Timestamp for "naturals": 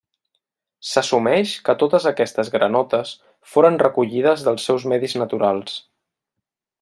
5.25-5.81